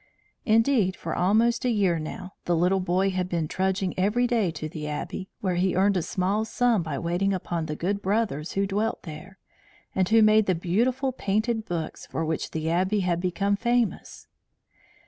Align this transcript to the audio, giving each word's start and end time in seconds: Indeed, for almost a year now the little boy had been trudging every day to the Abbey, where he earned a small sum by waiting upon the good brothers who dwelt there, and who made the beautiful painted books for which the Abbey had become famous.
Indeed, 0.45 0.95
for 0.95 1.13
almost 1.15 1.63
a 1.63 1.69
year 1.69 1.99
now 1.99 2.33
the 2.45 2.55
little 2.55 2.79
boy 2.79 3.11
had 3.11 3.29
been 3.29 3.47
trudging 3.47 3.93
every 3.99 4.25
day 4.25 4.49
to 4.49 4.67
the 4.67 4.87
Abbey, 4.87 5.29
where 5.41 5.57
he 5.57 5.75
earned 5.75 5.95
a 5.95 6.01
small 6.01 6.43
sum 6.43 6.81
by 6.81 6.97
waiting 6.97 7.33
upon 7.35 7.67
the 7.67 7.75
good 7.75 8.01
brothers 8.01 8.53
who 8.53 8.65
dwelt 8.65 9.03
there, 9.03 9.37
and 9.93 10.09
who 10.09 10.23
made 10.23 10.47
the 10.47 10.55
beautiful 10.55 11.11
painted 11.11 11.65
books 11.65 12.07
for 12.07 12.25
which 12.25 12.49
the 12.49 12.67
Abbey 12.67 13.01
had 13.01 13.21
become 13.21 13.55
famous. 13.55 14.25